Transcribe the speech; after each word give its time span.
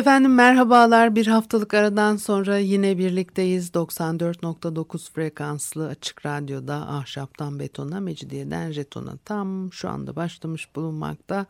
Efendim 0.00 0.34
merhabalar. 0.34 1.14
Bir 1.14 1.26
haftalık 1.26 1.74
aradan 1.74 2.16
sonra 2.16 2.58
yine 2.58 2.98
birlikteyiz. 2.98 3.70
94.9 3.70 5.12
frekanslı 5.12 5.88
açık 5.88 6.26
radyoda 6.26 6.74
ahşaptan 6.74 7.58
betona, 7.58 8.00
mecidiyeden 8.00 8.70
jetona 8.70 9.16
tam 9.24 9.72
şu 9.72 9.88
anda 9.88 10.16
başlamış 10.16 10.76
bulunmakta. 10.76 11.46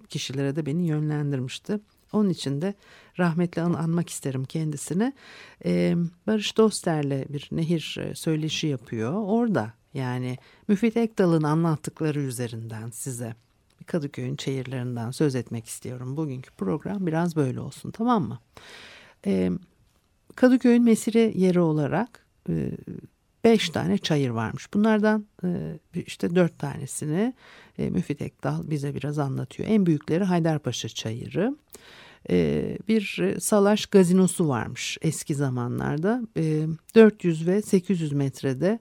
kişilere 0.09 0.56
de 0.56 0.66
beni 0.66 0.88
yönlendirmişti. 0.88 1.80
Onun 2.14 2.30
için 2.30 2.62
de 2.62 2.74
rahmetli 3.20 3.62
an 3.62 3.74
anmak 3.74 4.09
isterim 4.09 4.44
kendisini. 4.46 5.14
Barış 6.28 6.58
Doster'le 6.58 7.25
bir 7.30 7.50
nehir 7.52 8.00
söyleşi 8.14 8.68
yapıyor. 8.68 9.14
Orada 9.14 9.74
yani 9.94 10.38
Müfit 10.68 10.98
Ekdal'ın 10.98 11.44
anlattıkları 11.44 12.19
üzerinden 12.19 12.90
size 12.90 13.36
Kadıköy'ün 13.88 14.36
çayırlarından 14.36 15.12
söz 15.12 15.36
etmek 15.36 15.66
istiyorum. 15.66 16.18
Bugünkü 16.18 16.52
program 16.52 17.08
biraz 17.08 17.36
böyle 17.36 17.59
olsun 17.59 17.92
tamam 17.92 18.24
mı? 18.24 18.40
Ee, 19.25 19.52
Kadıköy'ün 20.36 20.84
mesire 20.84 21.31
yeri 21.36 21.59
olarak 21.59 22.25
e, 22.50 22.72
beş 23.44 23.70
tane 23.70 23.98
çayır 23.98 24.30
varmış. 24.30 24.74
Bunlardan 24.74 25.25
e, 25.44 25.80
işte 25.94 26.36
dört 26.36 26.59
tanesini 26.59 27.34
e, 27.78 27.90
Müfit 27.90 28.22
Ekdal 28.22 28.70
bize 28.70 28.96
biraz 28.96 29.20
anlatıyor. 29.20 29.70
En 29.70 29.86
büyükleri 29.86 30.24
Haydarpaşa 30.24 30.90
Çayırı. 30.90 31.56
E, 32.30 32.78
bir 32.88 33.36
salaş 33.40 33.86
gazinosu 33.86 34.48
varmış 34.48 34.98
eski 35.02 35.36
zamanlarda. 35.36 36.22
E, 36.38 36.66
400 36.96 37.48
ve 37.48 37.62
800 37.62 38.14
metrede 38.14 38.80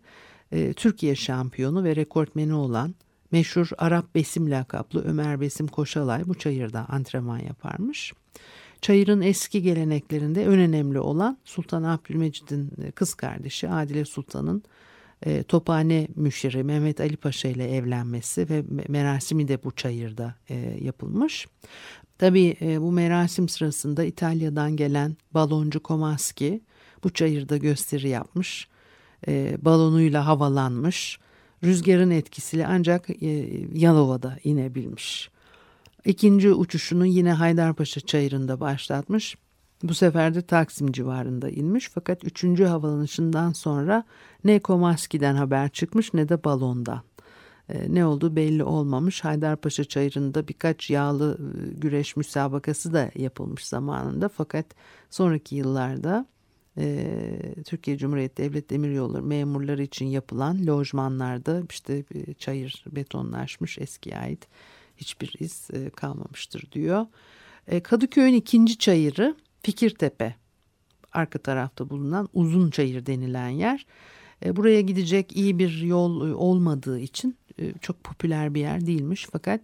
e, 0.52 0.72
Türkiye 0.72 1.14
şampiyonu 1.14 1.84
ve 1.84 1.96
rekortmeni 1.96 2.54
olan 2.54 2.94
meşhur 3.32 3.68
Arap 3.78 4.14
Besim 4.14 4.50
lakaplı 4.50 5.04
Ömer 5.04 5.40
Besim 5.40 5.66
Koşalay 5.66 6.28
bu 6.28 6.34
çayırda 6.34 6.86
antrenman 6.88 7.38
yaparmış. 7.38 8.12
Çayırın 8.80 9.20
eski 9.20 9.62
geleneklerinde 9.62 10.42
en 10.42 10.48
önemli 10.48 11.00
olan 11.00 11.38
Sultan 11.44 11.82
Abdülmecid'in 11.82 12.72
e, 12.82 12.90
kız 12.90 13.14
kardeşi 13.14 13.68
Adile 13.68 14.04
Sultan'ın 14.04 14.62
e, 15.22 15.42
Tophane 15.42 16.08
müşiri 16.16 16.64
Mehmet 16.64 17.00
Ali 17.00 17.16
Paşa 17.16 17.48
ile 17.48 17.76
evlenmesi 17.76 18.50
ve 18.50 18.64
merasimi 18.88 19.48
de 19.48 19.64
bu 19.64 19.70
çayırda 19.70 20.34
e, 20.50 20.78
yapılmış. 20.80 21.46
Tabii 22.18 22.56
e, 22.60 22.80
bu 22.80 22.92
merasim 22.92 23.48
sırasında 23.48 24.04
İtalya'dan 24.04 24.76
gelen 24.76 25.16
baloncu 25.34 25.82
Komaski 25.82 26.60
bu 27.04 27.10
çayırda 27.10 27.56
gösteri 27.56 28.08
yapmış. 28.08 28.68
E, 29.28 29.58
balonuyla 29.62 30.26
havalanmış 30.26 31.18
rüzgarın 31.64 32.10
etkisiyle 32.10 32.66
ancak 32.66 33.10
e, 33.22 33.26
Yalova'da 33.72 34.38
inebilmiş. 34.44 35.30
İkinci 36.04 36.52
uçuşunu 36.52 37.06
yine 37.06 37.32
Haydarpaşa 37.32 38.00
çayırında 38.00 38.60
başlatmış. 38.60 39.36
Bu 39.82 39.94
sefer 39.94 40.34
de 40.34 40.42
Taksim 40.42 40.92
civarında 40.92 41.50
inmiş 41.50 41.90
fakat 41.94 42.24
üçüncü 42.24 42.64
havalanışından 42.64 43.52
sonra 43.52 44.04
ne 44.44 44.58
Komaski'den 44.58 45.34
haber 45.34 45.68
çıkmış 45.68 46.14
ne 46.14 46.28
de 46.28 46.44
balondan. 46.44 47.02
E, 47.68 47.94
ne 47.94 48.06
olduğu 48.06 48.36
belli 48.36 48.64
olmamış. 48.64 49.24
Haydarpaşa 49.24 49.84
çayırında 49.84 50.48
birkaç 50.48 50.90
yağlı 50.90 51.38
e, 51.40 51.74
güreş 51.80 52.16
müsabakası 52.16 52.92
da 52.92 53.10
yapılmış 53.14 53.66
zamanında 53.66 54.28
fakat 54.28 54.66
sonraki 55.10 55.56
yıllarda 55.56 56.26
e, 56.78 57.38
Türkiye 57.66 57.98
Cumhuriyeti 57.98 58.42
Devlet 58.42 58.70
Demiryolları 58.70 59.22
memurları 59.22 59.82
için 59.82 60.06
yapılan 60.06 60.66
lojmanlarda 60.66 61.62
işte 61.70 62.04
çayır 62.38 62.84
betonlaşmış 62.86 63.78
eskiye 63.78 64.18
ait 64.18 64.48
hiçbir 64.96 65.34
iz 65.40 65.68
e, 65.72 65.90
kalmamıştır 65.90 66.72
diyor. 66.72 67.06
E, 67.68 67.80
Kadıköy'ün 67.80 68.34
ikinci 68.34 68.78
çayırı 68.78 69.36
Fikirtepe 69.62 70.34
arka 71.12 71.38
tarafta 71.38 71.90
bulunan 71.90 72.28
uzun 72.34 72.70
çayır 72.70 73.06
denilen 73.06 73.48
yer. 73.48 73.86
E, 74.44 74.56
buraya 74.56 74.80
gidecek 74.80 75.36
iyi 75.36 75.58
bir 75.58 75.82
yol 75.82 76.28
e, 76.28 76.34
olmadığı 76.34 76.98
için 76.98 77.36
e, 77.58 77.72
çok 77.80 78.04
popüler 78.04 78.54
bir 78.54 78.60
yer 78.60 78.86
değilmiş 78.86 79.28
fakat 79.32 79.60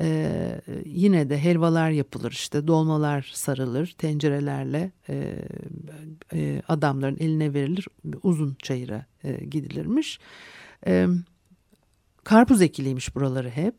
ee, 0.00 0.60
yine 0.84 1.30
de 1.30 1.38
helvalar 1.38 1.90
yapılır 1.90 2.32
işte 2.32 2.66
dolmalar 2.66 3.30
sarılır 3.34 3.94
tencerelerle 3.98 4.92
e, 5.08 5.34
e, 6.32 6.62
adamların 6.68 7.16
eline 7.20 7.54
verilir 7.54 7.88
uzun 8.22 8.56
çayıra 8.62 9.06
e, 9.24 9.44
gidilirmiş. 9.44 10.18
E, 10.86 11.06
karpuz 12.24 12.62
ekiliymiş 12.62 13.14
buraları 13.14 13.50
hep. 13.50 13.74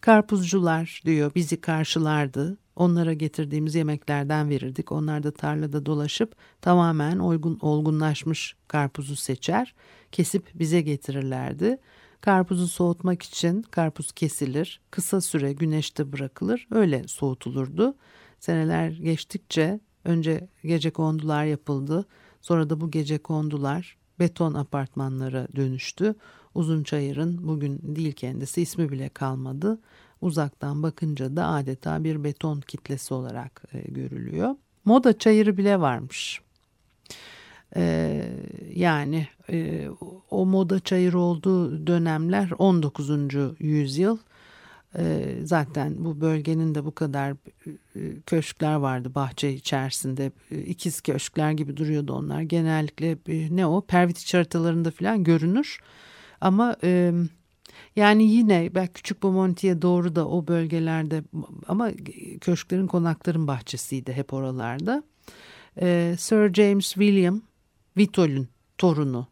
Karpuzcular 0.00 1.02
diyor 1.04 1.32
bizi 1.34 1.60
karşılardı. 1.60 2.58
Onlara 2.76 3.12
getirdiğimiz 3.12 3.74
yemeklerden 3.74 4.48
verirdik. 4.48 4.92
Onlar 4.92 5.22
da 5.22 5.30
tarlada 5.30 5.86
dolaşıp 5.86 6.34
tamamen 6.60 7.18
olgun, 7.18 7.58
olgunlaşmış 7.60 8.56
karpuzu 8.68 9.16
seçer, 9.16 9.74
kesip 10.12 10.50
bize 10.54 10.80
getirirlerdi. 10.80 11.78
Karpuzu 12.20 12.68
soğutmak 12.68 13.22
için 13.22 13.62
karpuz 13.62 14.12
kesilir, 14.12 14.80
kısa 14.90 15.20
süre 15.20 15.52
güneşte 15.52 16.12
bırakılır, 16.12 16.66
öyle 16.70 17.08
soğutulurdu. 17.08 17.94
Seneler 18.40 18.90
geçtikçe 18.90 19.80
önce 20.04 20.48
gece 20.64 20.90
kondular 20.90 21.44
yapıldı. 21.44 22.06
Sonra 22.40 22.70
da 22.70 22.80
bu 22.80 22.90
gece 22.90 23.18
kondular 23.18 23.96
beton 24.18 24.54
apartmanlara 24.54 25.48
dönüştü. 25.56 26.14
Uzun 26.54 26.82
Çayır'ın 26.82 27.48
bugün 27.48 27.80
değil 27.82 28.12
kendisi 28.12 28.62
ismi 28.62 28.90
bile 28.90 29.08
kalmadı. 29.08 29.80
Uzaktan 30.20 30.82
bakınca 30.82 31.36
da 31.36 31.46
adeta 31.46 32.04
bir 32.04 32.24
beton 32.24 32.60
kitlesi 32.60 33.14
olarak 33.14 33.62
e, 33.72 33.80
görülüyor. 33.80 34.54
Moda 34.84 35.18
çayırı 35.18 35.56
bile 35.56 35.80
varmış. 35.80 36.40
E, 37.76 38.22
yani 38.74 39.28
e, 39.50 39.88
o 40.30 40.46
moda 40.46 40.80
çayır 40.80 41.14
olduğu 41.14 41.86
dönemler 41.86 42.50
19. 42.58 43.10
yüzyıl. 43.58 44.18
E, 44.98 45.34
zaten 45.44 46.04
bu 46.04 46.20
bölgenin 46.20 46.74
de 46.74 46.84
bu 46.84 46.94
kadar 46.94 47.30
e, 47.30 48.20
köşkler 48.26 48.74
vardı 48.74 49.14
bahçe 49.14 49.52
içerisinde. 49.52 50.32
E, 50.50 50.58
ikiz 50.58 51.00
köşkler 51.00 51.52
gibi 51.52 51.76
duruyordu 51.76 52.12
onlar. 52.12 52.40
Genellikle 52.40 53.16
ne 53.56 53.66
o 53.66 53.80
Pervitiç 53.80 54.34
haritalarında 54.34 54.90
falan 54.90 55.24
görünür. 55.24 55.78
Ama... 56.40 56.76
Yani 57.96 58.24
yine 58.24 58.70
belki 58.74 58.92
Küçük 58.92 59.22
Bomonti'ye 59.22 59.82
doğru 59.82 60.16
da 60.16 60.28
o 60.28 60.46
bölgelerde 60.46 61.22
ama 61.68 61.90
köşklerin 62.40 62.86
konakların 62.86 63.46
bahçesiydi 63.46 64.12
hep 64.12 64.32
oralarda. 64.32 65.02
Ee, 65.80 66.14
Sir 66.18 66.54
James 66.54 66.92
William 66.92 67.42
Vitol'ün 67.98 68.48
torunu 68.78 69.26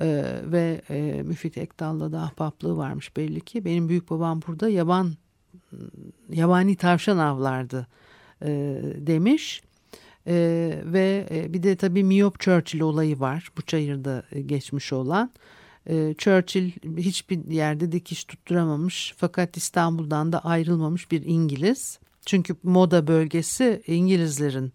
ee, 0.00 0.24
ve 0.44 0.82
e, 0.90 1.22
Müfit 1.22 1.58
Ekdal'la 1.58 2.12
da 2.12 2.20
ahbaplığı 2.20 2.76
varmış 2.76 3.16
belli 3.16 3.40
ki. 3.40 3.64
Benim 3.64 3.88
büyük 3.88 4.10
babam 4.10 4.42
burada 4.46 4.68
yaban 4.68 5.12
yabani 6.28 6.76
tavşan 6.76 7.18
avlardı 7.18 7.86
e, 8.42 8.48
demiş. 8.96 9.62
E, 10.26 10.34
ve 10.84 11.26
e, 11.30 11.52
bir 11.52 11.62
de 11.62 11.76
tabii 11.76 12.04
Miyop 12.04 12.40
Churchill 12.40 12.80
olayı 12.80 13.20
var 13.20 13.52
bu 13.56 13.62
çayırda 13.62 14.22
e, 14.32 14.40
geçmiş 14.40 14.92
olan. 14.92 15.30
Ee, 15.88 16.14
Churchill 16.18 16.70
hiçbir 16.96 17.50
yerde 17.50 17.92
dikiş 17.92 18.24
tutturamamış 18.24 19.14
fakat 19.16 19.56
İstanbul'dan 19.56 20.32
da 20.32 20.44
ayrılmamış 20.44 21.10
bir 21.10 21.22
İngiliz. 21.24 21.98
Çünkü 22.26 22.56
moda 22.62 23.06
bölgesi 23.06 23.82
İngilizlerin 23.86 24.72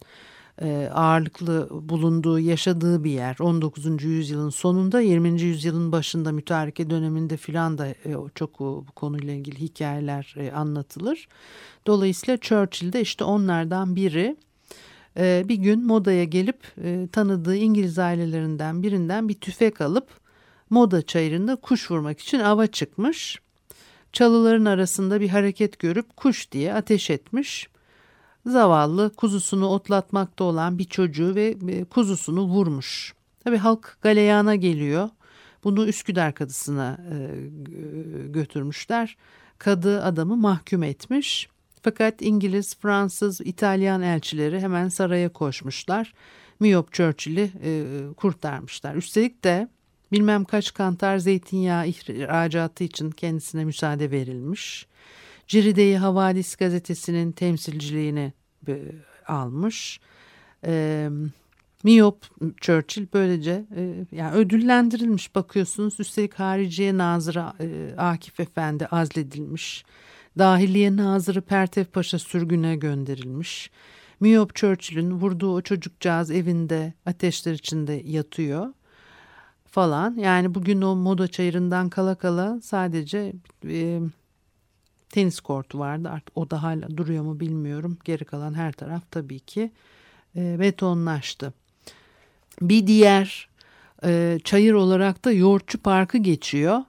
e, 0.61 0.89
ağırlıklı 0.93 1.69
bulunduğu, 1.71 2.39
yaşadığı 2.39 3.03
bir 3.03 3.11
yer. 3.11 3.37
19. 3.39 4.03
yüzyılın 4.03 4.49
sonunda, 4.49 5.01
20. 5.01 5.41
yüzyılın 5.41 5.91
başında 5.91 6.31
mütareke 6.31 6.89
döneminde 6.89 7.37
filan 7.37 7.77
da 7.77 7.87
e, 7.87 7.95
çok 8.35 8.59
bu 8.59 8.85
konuyla 8.95 9.33
ilgili 9.33 9.59
hikayeler 9.59 10.35
e, 10.37 10.51
anlatılır. 10.51 11.27
Dolayısıyla 11.87 12.37
Churchill 12.37 12.93
de 12.93 13.01
işte 13.01 13.23
onlardan 13.23 13.95
biri. 13.95 14.35
Bir 15.19 15.55
gün 15.55 15.85
modaya 15.85 16.23
gelip 16.23 16.75
tanıdığı 17.11 17.55
İngiliz 17.55 17.99
ailelerinden 17.99 18.83
birinden 18.83 19.29
bir 19.29 19.33
tüfek 19.33 19.81
alıp 19.81 20.07
Moda 20.69 21.01
çayırında 21.01 21.55
kuş 21.55 21.91
vurmak 21.91 22.19
için 22.19 22.39
ava 22.39 22.67
çıkmış. 22.67 23.39
Çalıların 24.13 24.65
arasında 24.65 25.21
bir 25.21 25.29
hareket 25.29 25.79
görüp 25.79 26.17
kuş 26.17 26.51
diye 26.51 26.73
ateş 26.73 27.09
etmiş. 27.09 27.67
Zavallı 28.47 29.15
kuzusunu 29.15 29.67
otlatmakta 29.67 30.43
olan 30.43 30.77
bir 30.77 30.83
çocuğu 30.83 31.35
ve 31.35 31.55
e, 31.67 31.83
kuzusunu 31.83 32.43
vurmuş. 32.43 33.13
Tabi 33.43 33.57
halk 33.57 33.97
galeyana 34.01 34.55
geliyor. 34.55 35.09
Bunu 35.63 35.87
Üsküdar 35.87 36.33
kadısına 36.33 36.97
e, 37.11 37.15
götürmüşler. 38.27 39.17
Kadı 39.57 40.03
adamı 40.03 40.37
mahkum 40.37 40.83
etmiş. 40.83 41.49
Fakat 41.81 42.21
İngiliz, 42.21 42.75
Fransız, 42.75 43.41
İtalyan 43.41 44.01
elçileri 44.01 44.59
hemen 44.59 44.89
saraya 44.89 45.29
koşmuşlar. 45.29 46.13
Miyop 46.59 46.93
Churchill'i 46.93 47.51
e, 47.63 47.83
kurtarmışlar. 48.17 48.95
Üstelik 48.95 49.43
de 49.43 49.67
bilmem 50.11 50.45
kaç 50.45 50.73
kantar 50.73 51.17
zeytinyağı 51.17 51.87
ihracatı 51.87 52.83
için 52.83 53.11
kendisine 53.11 53.65
müsaade 53.65 54.11
verilmiş. 54.11 54.87
Ciride'yi 55.47 55.97
Havadis 55.97 56.55
gazetesinin 56.55 57.31
temsilciliğini 57.31 58.33
almış. 59.27 59.99
E, 60.65 61.09
Miyop 61.83 62.25
Churchill 62.61 63.07
böylece 63.13 63.65
e, 63.75 64.05
yani 64.11 64.35
ödüllendirilmiş 64.35 65.35
bakıyorsunuz. 65.35 65.99
Üstelik 65.99 66.33
hariciye 66.33 66.97
nazırı 66.97 67.45
e, 67.59 67.95
Akif 67.97 68.39
Efendi 68.39 68.85
azledilmiş. 68.85 69.85
Dahiliye 70.37 70.95
nazırı 70.95 71.41
Pertev 71.41 71.85
Paşa 71.85 72.19
sürgüne 72.19 72.75
gönderilmiş. 72.75 73.71
Miyop 74.19 74.55
Churchill'in 74.55 75.11
vurduğu 75.11 75.53
o 75.55 75.61
çocukcağız 75.61 76.31
evinde 76.31 76.93
ateşler 77.05 77.53
içinde 77.53 78.01
yatıyor 78.05 78.73
falan. 79.65 80.15
Yani 80.15 80.55
bugün 80.55 80.81
o 80.81 80.95
moda 80.95 81.27
çayırından 81.27 81.89
kala 81.89 82.15
kala 82.15 82.59
sadece 82.61 83.33
e, 83.65 83.99
tenis 85.09 85.39
kortu 85.39 85.79
vardı. 85.79 86.09
Artık 86.09 86.37
o 86.37 86.49
da 86.49 86.63
hala 86.63 86.97
duruyor 86.97 87.23
mu 87.23 87.39
bilmiyorum. 87.39 87.97
Geri 88.03 88.25
kalan 88.25 88.53
her 88.53 88.71
taraf 88.71 89.01
tabii 89.11 89.39
ki 89.39 89.71
e, 90.35 90.59
betonlaştı. 90.59 91.53
Bir 92.61 92.87
diğer 92.87 93.49
e, 94.03 94.39
çayır 94.43 94.73
olarak 94.73 95.25
da 95.25 95.31
Yoğurtçu 95.31 95.77
Parkı 95.77 96.17
geçiyor. 96.17 96.81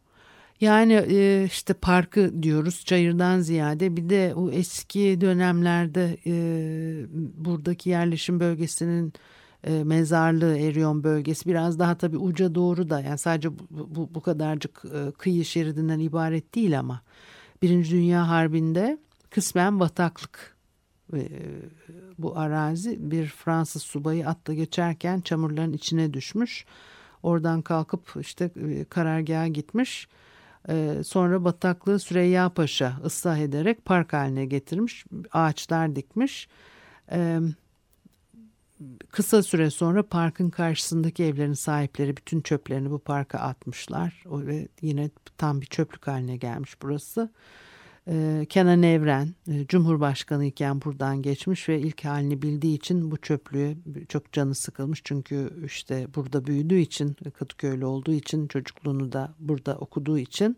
Yani 0.60 0.92
e, 0.92 1.44
işte 1.44 1.74
parkı 1.74 2.42
diyoruz 2.42 2.84
çayırdan 2.84 3.40
ziyade 3.40 3.96
bir 3.96 4.08
de 4.08 4.32
o 4.36 4.50
eski 4.50 5.20
dönemlerde 5.20 6.16
e, 6.26 6.32
buradaki 7.44 7.90
yerleşim 7.90 8.40
bölgesinin 8.40 9.12
e, 9.64 9.84
mezarlığı 9.84 10.58
Eriyon 10.58 11.04
bölgesi 11.04 11.48
biraz 11.48 11.78
daha 11.78 11.98
tabii 11.98 12.16
uca 12.18 12.54
doğru 12.54 12.90
da 12.90 13.00
yani 13.00 13.18
sadece 13.18 13.58
bu, 13.58 13.66
bu, 13.70 14.14
bu 14.14 14.20
kadarcık 14.20 14.82
e, 14.84 15.10
kıyı 15.10 15.44
şeridinden 15.44 15.98
ibaret 15.98 16.54
değil 16.54 16.78
ama 16.78 17.00
Birinci 17.62 17.90
Dünya 17.90 18.28
Harbi'nde 18.28 18.98
kısmen 19.30 19.80
bataklık 19.80 20.56
e, 21.12 21.28
bu 22.18 22.38
arazi 22.38 23.10
bir 23.10 23.26
Fransız 23.26 23.82
subayı 23.82 24.28
atla 24.28 24.54
geçerken 24.54 25.20
çamurların 25.20 25.72
içine 25.72 26.14
düşmüş. 26.14 26.64
Oradan 27.22 27.62
kalkıp 27.62 28.14
işte 28.20 28.50
e, 28.56 28.84
karargaha 28.84 29.48
gitmiş. 29.48 30.08
E, 30.68 30.94
sonra 31.04 31.44
bataklığı 31.44 31.98
Süreyya 31.98 32.48
Paşa 32.48 33.00
ıslah 33.04 33.38
ederek 33.38 33.84
park 33.84 34.12
haline 34.12 34.46
getirmiş. 34.46 35.04
Ağaçlar 35.32 35.96
dikmiş. 35.96 36.48
Kısa 39.10 39.42
süre 39.42 39.70
sonra 39.70 40.02
parkın 40.02 40.50
karşısındaki 40.50 41.24
evlerin 41.24 41.52
sahipleri 41.52 42.16
bütün 42.16 42.40
çöplerini 42.40 42.90
bu 42.90 42.98
parka 42.98 43.38
atmışlar. 43.38 44.24
Ve 44.26 44.68
yine 44.82 45.10
tam 45.38 45.60
bir 45.60 45.66
çöplük 45.66 46.06
haline 46.06 46.36
gelmiş 46.36 46.82
burası. 46.82 47.30
Ee, 48.10 48.46
Kenan 48.48 48.82
Evren 48.82 49.34
e, 49.48 49.66
Cumhurbaşkanı 49.66 50.44
iken 50.44 50.82
buradan 50.82 51.22
geçmiş 51.22 51.68
ve 51.68 51.80
ilk 51.80 52.04
halini 52.04 52.42
bildiği 52.42 52.76
için 52.76 53.10
bu 53.10 53.16
çöplüğe 53.16 53.76
çok 54.08 54.32
canı 54.32 54.54
sıkılmış. 54.54 55.00
Çünkü 55.04 55.50
işte 55.64 56.06
burada 56.14 56.46
büyüdüğü 56.46 56.78
için 56.78 57.16
Kadıköylü 57.38 57.86
olduğu 57.86 58.12
için 58.12 58.48
çocukluğunu 58.48 59.12
da 59.12 59.34
burada 59.38 59.78
okuduğu 59.78 60.18
için 60.18 60.56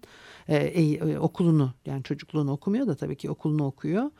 e, 0.48 0.56
e, 0.56 1.18
okulunu 1.18 1.74
yani 1.86 2.02
çocukluğunu 2.02 2.52
okumuyor 2.52 2.86
da 2.86 2.94
tabii 2.94 3.16
ki 3.16 3.30
okulunu 3.30 3.66
okuyor 3.66 4.10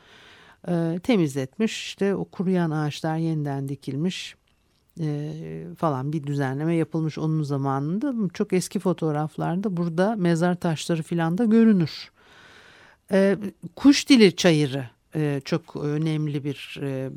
e, 0.69 0.99
temizletmiş. 1.03 1.87
İşte 1.87 2.15
o 2.15 2.25
kuruyan 2.25 2.71
ağaçlar 2.71 3.17
yeniden 3.17 3.69
dikilmiş 3.69 4.37
e, 5.01 5.33
falan 5.79 6.13
bir 6.13 6.25
düzenleme 6.25 6.75
yapılmış 6.75 7.19
onun 7.19 7.43
zamanında. 7.43 8.15
Çok 8.35 8.53
eski 8.53 8.79
fotoğraflarda 8.79 9.77
burada 9.77 10.17
mezar 10.17 10.55
taşları 10.55 11.03
filan 11.03 11.39
da 11.39 11.45
görünür. 11.45 12.11
E, 13.13 13.37
kuş 13.77 14.09
dili 14.09 14.37
çayırı 14.37 14.85
e, 15.15 15.41
çok 15.45 15.77
önemli 15.77 16.45
bir 16.45 16.81
e, 16.83 17.11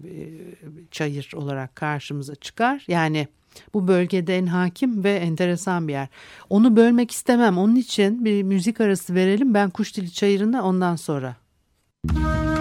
çayır 0.91 1.31
olarak 1.35 1.75
karşımıza 1.75 2.35
çıkar. 2.35 2.85
Yani 2.87 3.27
bu 3.73 3.87
bölgede 3.87 4.37
en 4.37 4.45
hakim 4.45 5.03
ve 5.03 5.13
enteresan 5.13 5.87
bir 5.87 5.93
yer. 5.93 6.07
Onu 6.49 6.75
bölmek 6.75 7.11
istemem. 7.11 7.57
Onun 7.57 7.75
için 7.75 8.25
bir 8.25 8.43
müzik 8.43 8.81
arası 8.81 9.15
verelim. 9.15 9.53
Ben 9.53 9.69
kuş 9.69 9.97
dili 9.97 10.11
çayırına 10.11 10.63
ondan 10.63 10.95
sonra. 10.95 11.35
Müzik 12.03 12.52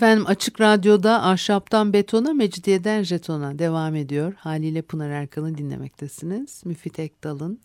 Efendim 0.00 0.26
Açık 0.26 0.60
Radyo'da 0.60 1.22
Ahşaptan 1.22 1.92
Betona, 1.92 2.32
Mecidiyeden 2.32 3.02
Jeton'a 3.02 3.58
devam 3.58 3.94
ediyor. 3.94 4.32
Haliyle 4.38 4.82
Pınar 4.82 5.10
Erkan'ı 5.10 5.58
dinlemektesiniz. 5.58 6.62
Müfit 6.64 6.98
Ekdal'ın 6.98 7.60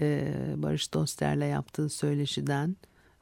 e, 0.00 0.34
Barış 0.56 0.94
Doster'le 0.94 1.48
yaptığı 1.50 1.88
söyleşiden 1.88 2.76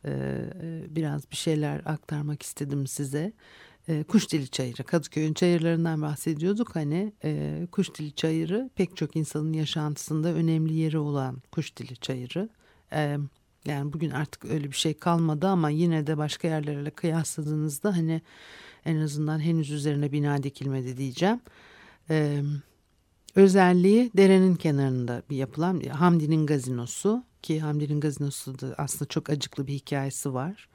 e, 0.04 0.10
e, 0.10 0.84
biraz 0.96 1.30
bir 1.30 1.36
şeyler 1.36 1.82
aktarmak 1.84 2.42
istedim 2.42 2.86
size. 2.86 3.32
E, 3.88 4.02
Kuşdili 4.02 4.48
Çayırı, 4.48 4.84
Kadıköy'ün 4.84 5.34
çayırlarından 5.34 6.02
bahsediyorduk. 6.02 6.76
Hani 6.76 7.12
e, 7.24 7.66
Kuşdili 7.72 8.12
Çayırı 8.12 8.70
pek 8.74 8.96
çok 8.96 9.16
insanın 9.16 9.52
yaşantısında 9.52 10.28
önemli 10.28 10.74
yeri 10.74 10.98
olan 10.98 11.42
Kuşdili 11.52 11.96
Çayırı. 11.96 12.48
E, 12.92 13.18
yani 13.64 13.92
bugün 13.92 14.10
artık 14.10 14.44
öyle 14.44 14.64
bir 14.70 14.76
şey 14.76 14.94
kalmadı 14.94 15.46
ama 15.46 15.70
yine 15.70 16.06
de 16.06 16.18
başka 16.18 16.48
yerlerle 16.48 16.90
kıyasladığınızda 16.90 17.96
hani 17.96 18.22
en 18.84 18.96
azından 18.96 19.40
henüz 19.40 19.70
üzerine 19.70 20.12
bina 20.12 20.42
dikilmedi 20.42 20.96
diyeceğim. 20.96 21.40
Ee, 22.10 22.42
özelliği 23.34 24.10
derenin 24.16 24.54
kenarında 24.54 25.22
bir 25.30 25.36
yapılan 25.36 25.80
Hamdi'nin 25.80 26.46
gazinosu 26.46 27.24
ki 27.42 27.60
Hamdi'nin 27.60 28.00
gazinosu 28.00 28.60
da 28.60 28.74
aslında 28.78 29.08
çok 29.08 29.30
acıklı 29.30 29.66
bir 29.66 29.72
hikayesi 29.72 30.34
var. 30.34 30.68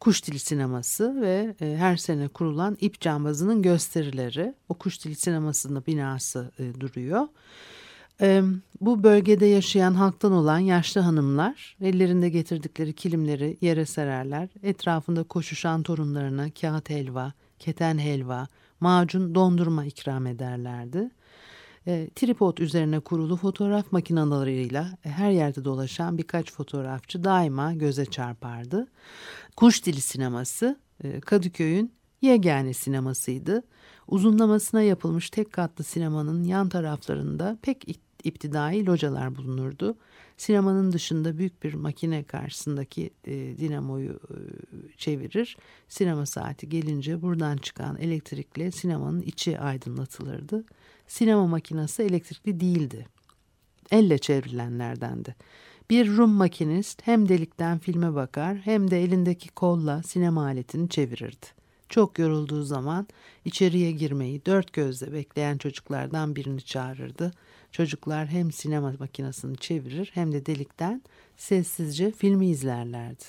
Kuş 0.00 0.26
Dili 0.26 0.38
Sineması 0.38 1.20
ve 1.20 1.54
e, 1.60 1.76
her 1.76 1.96
sene 1.96 2.28
kurulan 2.28 2.76
İp 2.80 3.00
Cambazı'nın 3.00 3.62
gösterileri. 3.62 4.54
O 4.68 4.74
Kuş 4.74 5.04
Dili 5.04 5.14
Sineması'nın 5.14 5.84
binası 5.86 6.50
e, 6.58 6.80
duruyor. 6.80 7.28
E, 8.20 8.42
bu 8.80 9.02
bölgede 9.02 9.46
yaşayan 9.46 9.94
halktan 9.94 10.32
olan 10.32 10.58
yaşlı 10.58 11.00
hanımlar 11.00 11.76
ellerinde 11.80 12.28
getirdikleri 12.28 12.92
kilimleri 12.92 13.58
yere 13.60 13.86
sererler. 13.86 14.48
Etrafında 14.62 15.22
koşuşan 15.22 15.82
torunlarına 15.82 16.50
kağıt 16.50 16.90
helva, 16.90 17.32
keten 17.58 17.98
helva, 17.98 18.48
macun, 18.80 19.34
dondurma 19.34 19.84
ikram 19.84 20.26
ederlerdi. 20.26 21.10
E, 21.86 22.08
tripod 22.14 22.58
üzerine 22.58 23.00
kurulu 23.00 23.36
fotoğraf 23.36 23.92
makinalarıyla 23.92 24.98
her 25.02 25.30
yerde 25.30 25.64
dolaşan 25.64 26.18
birkaç 26.18 26.52
fotoğrafçı 26.52 27.24
daima 27.24 27.72
göze 27.72 28.06
çarpardı. 28.06 28.86
Kuş 29.56 29.86
Dili 29.86 30.00
Sineması 30.00 30.78
e, 31.04 31.20
Kadıköy'ün 31.20 31.92
yegane 32.22 32.74
sinemasıydı. 32.74 33.62
Uzunlamasına 34.08 34.82
yapılmış 34.82 35.30
tek 35.30 35.52
katlı 35.52 35.84
sinemanın 35.84 36.44
yan 36.44 36.68
taraflarında 36.68 37.58
pek 37.62 37.88
iptidai 38.28 38.86
localar 38.86 39.36
bulunurdu. 39.36 39.96
Sinemanın 40.36 40.92
dışında 40.92 41.38
büyük 41.38 41.62
bir 41.62 41.74
makine 41.74 42.22
karşısındaki 42.22 43.10
e, 43.24 43.32
dinamoyu 43.58 44.12
e, 44.12 44.36
çevirir. 44.96 45.56
Sinema 45.88 46.26
saati 46.26 46.68
gelince 46.68 47.22
buradan 47.22 47.56
çıkan 47.56 47.96
elektrikle 47.96 48.70
sinemanın 48.70 49.22
içi 49.22 49.58
aydınlatılırdı. 49.58 50.64
Sinema 51.06 51.46
makinesi 51.46 52.02
elektrikli 52.02 52.60
değildi. 52.60 53.06
Elle 53.90 54.18
çevrilenlerdendi. 54.18 55.34
Bir 55.90 56.16
Rum 56.16 56.30
makinist 56.30 57.06
hem 57.06 57.28
delikten 57.28 57.78
filme 57.78 58.14
bakar 58.14 58.56
hem 58.56 58.90
de 58.90 59.02
elindeki 59.02 59.48
kolla 59.48 60.02
sinema 60.02 60.44
aletini 60.44 60.88
çevirirdi. 60.88 61.57
Çok 61.88 62.18
yorulduğu 62.18 62.62
zaman 62.62 63.06
içeriye 63.44 63.92
girmeyi 63.92 64.46
dört 64.46 64.72
gözle 64.72 65.12
bekleyen 65.12 65.58
çocuklardan 65.58 66.36
birini 66.36 66.62
çağırırdı. 66.62 67.32
Çocuklar 67.72 68.26
hem 68.26 68.52
sinema 68.52 68.94
makinesini 68.98 69.56
çevirir 69.56 70.10
hem 70.14 70.32
de 70.32 70.46
delikten 70.46 71.02
sessizce 71.36 72.10
filmi 72.10 72.46
izlerlerdi. 72.46 73.24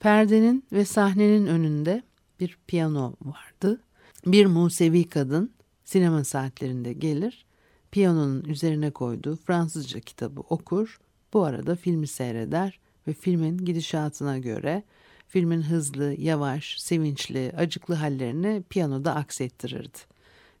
Perdenin 0.00 0.64
ve 0.72 0.84
sahnenin 0.84 1.46
önünde 1.46 2.02
bir 2.40 2.58
piyano 2.66 3.14
vardı. 3.22 3.80
Bir 4.26 4.46
Musevi 4.46 5.08
kadın 5.08 5.52
sinema 5.84 6.24
saatlerinde 6.24 6.92
gelir, 6.92 7.46
piyanonun 7.90 8.44
üzerine 8.44 8.90
koyduğu 8.90 9.36
Fransızca 9.36 10.00
kitabı 10.00 10.40
okur, 10.40 11.00
bu 11.32 11.44
arada 11.44 11.76
filmi 11.76 12.06
seyreder 12.06 12.80
ve 13.06 13.12
filmin 13.12 13.58
gidişatına 13.58 14.38
göre 14.38 14.82
filmin 15.28 15.62
hızlı, 15.62 16.14
yavaş, 16.18 16.80
sevinçli, 16.80 17.52
acıklı 17.56 17.94
hallerini 17.94 18.62
piyanoda 18.70 19.14
aksettirirdi. 19.14 19.98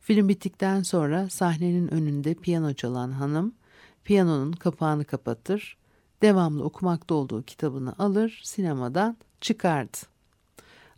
Film 0.00 0.28
bittikten 0.28 0.82
sonra 0.82 1.28
sahnenin 1.28 1.88
önünde 1.94 2.34
piyano 2.34 2.74
çalan 2.74 3.10
hanım 3.10 3.54
piyanonun 4.08 4.52
kapağını 4.52 5.04
kapatır, 5.04 5.76
devamlı 6.22 6.64
okumakta 6.64 7.14
olduğu 7.14 7.42
kitabını 7.42 7.94
alır, 7.98 8.40
sinemadan 8.44 9.16
çıkardı. 9.40 9.96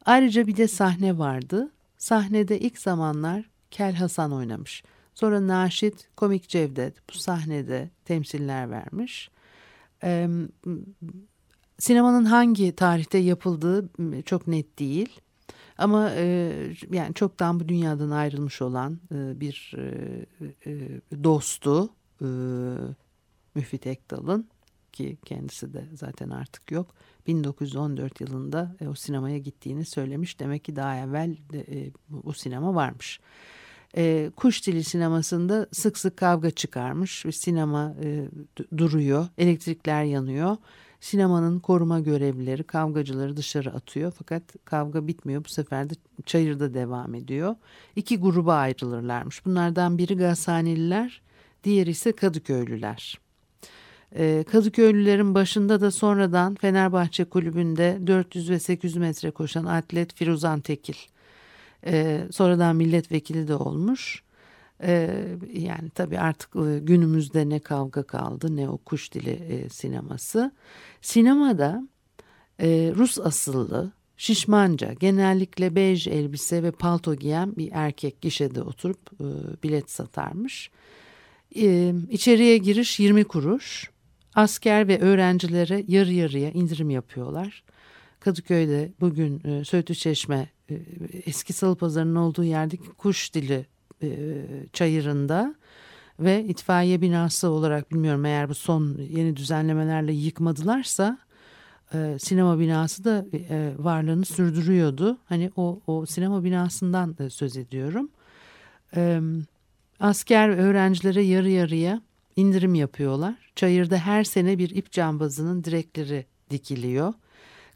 Ayrıca 0.05 0.47
bir 0.47 0.57
de 0.57 0.69
sahne 0.69 1.19
vardı. 1.19 1.71
Sahnede 1.99 2.61
ilk 2.61 2.79
zamanlar 2.79 3.50
Kel 3.71 3.95
Hasan 3.95 4.33
oynamış. 4.33 4.83
Sonra 5.15 5.47
Naşit 5.47 6.09
Komik 6.17 6.49
Cevdet 6.49 6.95
bu 7.09 7.19
sahnede 7.19 7.91
temsiller 8.05 8.71
vermiş. 8.71 9.31
Ee, 10.05 10.29
sinemanın 11.81 12.25
hangi 12.25 12.77
tarihte 12.77 13.19
yapıldığı 13.19 13.89
çok 14.23 14.47
net 14.47 14.79
değil. 14.79 15.21
Ama 15.79 16.11
e, 16.17 16.53
yani 16.93 17.15
çoktan 17.15 17.61
bu 17.61 17.69
dünyadan 17.69 18.11
ayrılmış 18.11 18.63
olan 18.63 19.01
e, 19.15 19.41
bir 19.41 19.75
e, 19.77 20.27
e, 20.67 21.01
dostu 21.25 21.91
e, 22.23 22.27
Müfit 23.55 23.87
Ekdal'ın 23.87 24.49
ki 24.93 25.19
kendisi 25.25 25.75
de 25.75 25.85
zaten 25.95 26.31
artık 26.31 26.71
yok. 26.71 26.95
1914 27.27 28.21
yılında 28.21 28.77
e, 28.81 28.89
o 28.89 28.95
sinemaya 28.95 29.39
gittiğini 29.39 29.85
söylemiş. 29.85 30.41
Demek 30.41 30.65
ki 30.65 30.77
daha 30.77 30.97
evvel 30.97 31.37
de, 31.53 31.61
e, 31.61 31.91
bu 32.09 32.33
sinema 32.33 32.75
varmış. 32.75 33.21
e, 33.97 34.31
kuş 34.37 34.67
dili 34.67 34.85
sinemasında 34.85 35.67
sık 35.73 35.99
sık 35.99 36.17
kavga 36.17 36.51
çıkarmış 36.51 37.25
sinema 37.33 37.95
e, 38.03 38.29
duruyor, 38.79 39.29
elektrikler 39.39 40.05
yanıyor. 40.05 40.57
Sinemanın 41.00 41.59
koruma 41.61 42.00
görevlileri 42.00 42.64
kavgacıları 42.64 43.37
dışarı 43.37 43.75
atıyor 43.75 44.12
fakat 44.19 44.42
kavga 44.64 45.07
bitmiyor 45.07 45.45
bu 45.45 45.49
sefer 45.49 45.90
de 45.90 45.95
çayırda 46.26 46.75
devam 46.75 47.14
ediyor. 47.14 47.57
İki 47.97 48.19
gruba 48.19 48.54
ayrılırlarmış 48.54 49.47
bunlardan 49.47 49.99
biri 49.99 50.16
Gazhaneliler 50.16 51.23
diğeri 51.64 51.90
ise 51.90 52.12
Kadıköylüler. 52.12 53.21
E, 54.14 54.45
Kadıköylülerin 54.52 55.35
başında 55.35 55.80
da 55.80 55.90
sonradan 55.90 56.54
Fenerbahçe 56.54 57.25
kulübünde 57.25 57.99
400 58.07 58.50
ve 58.50 58.59
800 58.59 58.97
metre 58.97 59.30
koşan 59.30 59.64
atlet 59.64 60.14
Firuzan 60.14 60.61
Tekil. 60.61 60.97
E, 61.87 62.21
sonradan 62.30 62.76
milletvekili 62.76 63.49
de 63.49 63.54
olmuş. 63.54 64.23
E, 64.83 65.27
yani 65.53 65.91
tabii 65.91 66.19
artık 66.19 66.57
e, 66.57 66.79
günümüzde 66.79 67.49
ne 67.49 67.59
kavga 67.59 68.03
kaldı 68.03 68.57
ne 68.57 68.69
o 68.69 68.79
kuş 68.79 69.13
dili 69.13 69.31
e, 69.31 69.69
sineması. 69.69 70.53
Sinemada 71.01 71.89
e, 72.61 72.93
Rus 72.97 73.19
asıllı, 73.19 73.93
şişmanca, 74.17 74.93
genellikle 74.93 75.75
bej 75.75 76.07
elbise 76.07 76.63
ve 76.63 76.71
palto 76.71 77.15
giyen 77.15 77.57
bir 77.57 77.71
erkek 77.73 78.21
gişede 78.21 78.63
oturup 78.63 79.11
e, 79.21 79.27
bilet 79.63 79.91
satarmış. 79.91 80.71
E, 81.57 81.95
içeriye 82.11 82.59
giriş 82.59 83.01
20 83.01 83.25
kuruş. 83.25 83.91
Asker 84.35 84.89
ve 84.89 85.01
öğrencilere 85.01 85.85
yarı 85.89 86.13
yarıya 86.13 86.51
indirim 86.51 86.91
yapıyorlar. 86.91 87.65
Kadıköy'de 88.21 88.93
bugün 89.01 89.43
e, 89.45 89.65
Söğütlü 89.65 89.95
Çeşme 89.95 90.49
eski 91.27 91.53
salı 91.53 91.77
pazarının 91.77 92.15
olduğu 92.15 92.45
yerdeki 92.45 92.89
kuş 92.89 93.35
dili 93.35 93.67
e, 94.02 94.45
çayırında 94.73 95.54
ve 96.21 96.45
itfaiye 96.45 97.00
binası 97.00 97.49
olarak 97.49 97.90
bilmiyorum 97.92 98.25
eğer 98.25 98.49
bu 98.49 98.54
son 98.54 98.99
yeni 98.99 99.37
düzenlemelerle 99.37 100.12
yıkmadılarsa 100.12 101.19
e, 101.95 102.16
sinema 102.19 102.59
binası 102.59 103.05
da 103.05 103.27
e, 103.33 103.72
varlığını 103.79 104.25
sürdürüyordu. 104.25 105.18
Hani 105.29 105.51
o, 105.57 105.81
o 105.87 106.07
sinema 106.07 106.44
binasından 106.44 107.18
da 107.18 107.31
söz 107.31 107.57
ediyorum. 107.57 108.11
Asker 110.01 110.48
öğrencilere 110.48 111.22
yarı 111.22 111.51
yarıya 111.51 112.01
indirim 112.37 112.75
yapıyorlar. 112.75 113.35
Çayırda 113.57 113.96
her 113.96 114.25
sene 114.25 114.59
bir 114.59 114.70
ip 114.70 114.92
cambazının 114.92 115.64
direkleri 115.64 116.27
dikiliyor. 116.51 117.12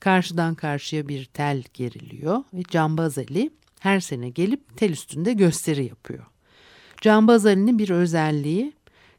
Karşıdan 0.01 0.55
karşıya 0.55 1.09
bir 1.09 1.25
tel 1.25 1.63
geriliyor 1.75 2.45
ve 2.55 2.63
cambaz 2.71 3.19
Ali 3.19 3.51
her 3.85 4.01
sene 4.01 4.31
gelip 4.31 4.77
tel 4.77 4.91
üstünde 4.91 5.33
gösteri 5.33 5.85
yapıyor. 5.85 6.25
Cambaz 7.01 7.47
Ali'nin 7.47 7.79
bir 7.79 7.91
özelliği 7.91 8.73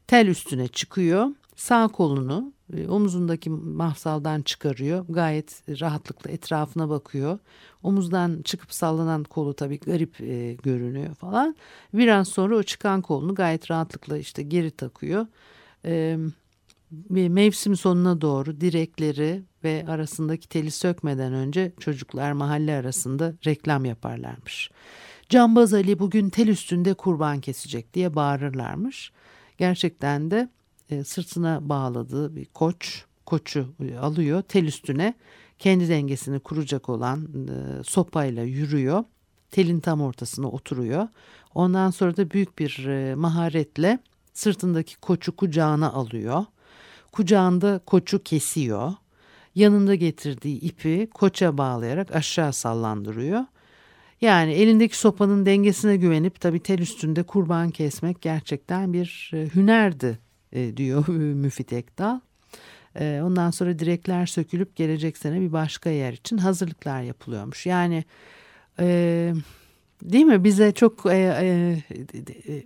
tel 0.08 0.28
üstüne 0.28 0.67
çıkıyor. 0.67 1.28
Sağ 1.56 1.88
kolunu 1.88 2.54
e, 2.73 2.88
omuzundaki 2.88 3.49
mafsaldan 3.49 4.41
çıkarıyor. 4.41 5.06
Gayet 5.10 5.63
rahatlıkla 5.82 6.32
etrafına 6.32 6.89
bakıyor. 6.89 7.39
Omuzdan 7.84 8.41
çıkıp 8.41 8.73
sallanan 8.73 9.23
kolu 9.23 9.54
tabii 9.54 9.80
garip 9.80 10.21
e, 10.21 10.54
görünüyor 10.54 11.15
falan. 11.15 11.56
Biraz 11.93 12.28
sonra 12.28 12.58
o 12.58 12.63
çıkan 12.63 13.01
kolunu 13.01 13.36
gayet 13.36 13.71
rahatlıkla 13.71 14.17
işte 14.17 14.43
geri 14.43 14.71
takıyor. 14.71 15.28
E, 15.86 16.17
mevsim 17.10 17.75
sonuna 17.75 18.21
doğru 18.21 18.62
direkleri 18.62 19.43
ve 19.65 19.86
arasındaki 19.88 20.49
teli 20.49 20.71
sökmeden 20.71 21.34
önce 21.34 21.71
çocuklar 21.80 22.32
mahalle 22.32 22.75
arasında 22.75 23.34
reklam 23.45 23.86
yaparlarmış. 23.86 24.71
Cambaz 25.30 25.73
Ali 25.73 25.99
bugün 25.99 26.30
tel 26.30 26.47
üstünde 26.47 26.93
kurban 26.93 27.41
kesecek 27.41 27.93
diye 27.93 28.15
bağırırlarmış. 28.15 29.12
Gerçekten 29.58 30.32
de 30.32 30.49
e, 30.89 31.04
sırtına 31.04 31.69
bağladığı 31.69 32.36
bir 32.36 32.45
koç, 32.45 33.06
koçu 33.25 33.73
e, 33.89 33.97
alıyor 33.97 34.41
tel 34.41 34.65
üstüne 34.65 35.13
kendi 35.60 35.89
dengesini 35.89 36.39
kuracak 36.39 36.89
olan 36.89 37.28
e, 37.47 37.84
sopayla 37.84 38.43
yürüyor. 38.43 39.04
Telin 39.51 39.80
tam 39.80 40.01
ortasına 40.01 40.47
oturuyor. 40.47 41.08
Ondan 41.56 41.91
sonra 41.91 42.17
da 42.17 42.32
büyük 42.32 42.60
bir 42.60 42.86
e, 42.86 43.15
maharetle 43.15 43.99
sırtındaki 44.34 44.97
koçu 44.97 45.36
kucağına 45.36 45.91
alıyor. 45.91 46.45
Kucağında 47.12 47.80
koçu 47.86 48.23
kesiyor. 48.23 48.93
Yanında 49.56 49.96
getirdiği 49.96 50.60
ipi 50.60 51.08
koça 51.13 51.58
bağlayarak 51.58 52.15
aşağı 52.15 52.54
sallandırıyor. 52.54 53.46
Yani 54.22 54.52
elindeki 54.54 54.98
sopanın 54.98 55.46
dengesine 55.46 55.98
güvenip 55.98 56.41
tabii 56.41 56.60
tel 56.60 56.80
üstünde 56.80 57.24
kurban 57.24 57.70
kesmek 57.70 58.22
gerçekten 58.22 58.94
bir 58.94 59.32
e, 59.34 59.48
hünerdi 59.56 60.20
e, 60.52 60.78
diyor 60.78 61.08
Müfit 61.34 61.74
Ekdal. 61.74 62.20
E, 63.00 63.22
ondan 63.24 63.52
sonra 63.52 63.80
direkler 63.80 64.26
sökülüp 64.26 64.76
gelecek 64.76 65.18
sene 65.18 65.41
bir 65.41 65.52
başka 65.52 65.89
yer 65.89 66.13
için 66.13 66.38
hazırlıklar 66.38 67.02
yapılıyormuş. 67.02 67.65
Yani 67.65 68.04
değil 70.04 70.26
mi 70.26 70.44
bize 70.44 70.72
çok 70.72 71.06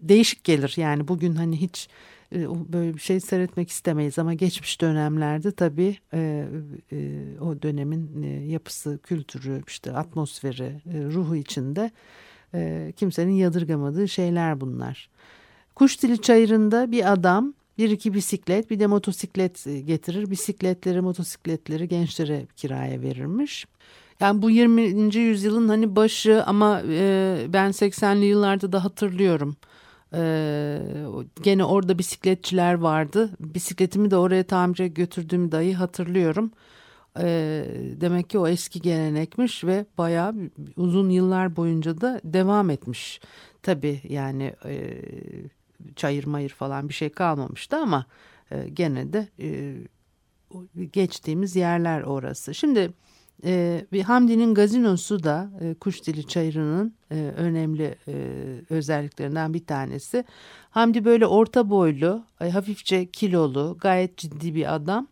değişik 0.01 0.43
gelir 0.43 0.73
yani 0.77 1.07
bugün 1.07 1.35
hani 1.35 1.61
hiç 1.61 1.89
böyle 2.31 2.93
bir 2.93 2.99
şey 2.99 3.19
seyretmek 3.19 3.69
istemeyiz 3.69 4.19
ama 4.19 4.33
geçmiş 4.33 4.81
dönemlerde 4.81 5.51
tabii 5.51 5.97
e, 6.13 6.45
e, 6.91 6.97
o 7.41 7.61
dönemin 7.61 8.23
e, 8.23 8.27
yapısı, 8.27 8.99
kültürü, 9.03 9.61
işte 9.67 9.93
atmosferi, 9.93 10.81
e, 10.93 11.05
ruhu 11.05 11.35
içinde 11.35 11.91
e, 12.53 12.93
kimsenin 12.95 13.33
yadırgamadığı 13.33 14.07
şeyler 14.07 14.61
bunlar. 14.61 15.09
Kuş 15.75 16.03
dili 16.03 16.21
çayırında 16.21 16.91
bir 16.91 17.11
adam 17.13 17.53
bir 17.77 17.89
iki 17.89 18.13
bisiklet 18.13 18.69
bir 18.69 18.79
de 18.79 18.87
motosiklet 18.87 19.67
e, 19.67 19.79
getirir. 19.79 20.31
Bisikletleri, 20.31 21.01
motosikletleri 21.01 21.87
gençlere 21.87 22.47
kiraya 22.55 23.01
verirmiş. 23.01 23.65
Yani 24.19 24.41
bu 24.41 24.49
20. 24.49 25.15
yüzyılın 25.15 25.69
hani 25.69 25.95
başı 25.95 26.43
ama 26.43 26.81
e, 26.89 27.37
ben 27.49 27.69
80'li 27.69 28.25
yıllarda 28.25 28.71
da 28.71 28.83
hatırlıyorum. 28.83 29.55
Ee, 30.13 30.79
gene 31.41 31.63
orada 31.63 31.99
bisikletçiler 31.99 32.73
vardı. 32.73 33.29
Bisikletimi 33.39 34.11
de 34.11 34.17
oraya 34.17 34.43
tamire 34.43 34.87
götürdüğümü 34.87 35.51
dahi 35.51 35.73
hatırlıyorum. 35.73 36.51
Ee, 37.19 37.65
demek 38.01 38.29
ki 38.29 38.39
o 38.39 38.47
eski 38.47 38.81
gelenekmiş 38.81 39.63
ve 39.63 39.85
bayağı 39.97 40.35
uzun 40.75 41.09
yıllar 41.09 41.55
boyunca 41.55 42.01
da 42.01 42.21
devam 42.23 42.69
etmiş. 42.69 43.21
Tabii 43.63 44.01
yani 44.09 44.53
e, 44.65 45.01
çayır 45.95 46.25
mayır 46.25 46.49
falan 46.49 46.89
bir 46.89 46.93
şey 46.93 47.09
kalmamıştı 47.09 47.77
ama 47.77 48.05
e, 48.51 48.69
gene 48.69 49.13
de 49.13 49.27
e, 49.39 49.75
geçtiğimiz 50.91 51.55
yerler 51.55 52.01
orası. 52.01 52.55
Şimdi 52.55 52.93
e, 53.43 53.85
bir 53.91 54.03
Hamdi'nin 54.03 54.53
gazinosu 54.53 55.23
da 55.23 55.49
e, 55.61 55.73
kuş 55.73 56.05
dili 56.07 56.27
çayırının 56.27 56.93
e, 57.11 57.15
önemli 57.15 57.95
e, 58.07 58.13
özelliklerinden 58.69 59.53
bir 59.53 59.65
tanesi. 59.65 60.23
Hamdi 60.69 61.05
böyle 61.05 61.27
orta 61.27 61.69
boylu, 61.69 62.23
e, 62.41 62.49
hafifçe 62.49 63.05
kilolu, 63.05 63.77
gayet 63.81 64.17
ciddi 64.17 64.55
bir 64.55 64.75
adam. 64.75 65.07